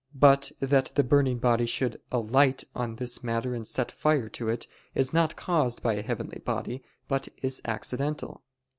[0.15, 4.65] But that the burning body should alight on this matter and set fire to it,
[4.95, 8.41] is not caused by a heavenly body, but is accidental.